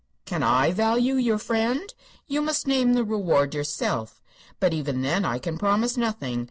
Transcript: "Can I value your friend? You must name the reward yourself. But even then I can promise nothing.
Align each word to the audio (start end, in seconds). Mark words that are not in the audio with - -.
"Can 0.25 0.41
I 0.41 0.71
value 0.71 1.13
your 1.13 1.37
friend? 1.37 1.93
You 2.25 2.41
must 2.41 2.65
name 2.65 2.93
the 2.93 3.03
reward 3.03 3.53
yourself. 3.53 4.19
But 4.59 4.73
even 4.73 5.03
then 5.03 5.25
I 5.25 5.37
can 5.37 5.59
promise 5.59 5.95
nothing. 5.95 6.39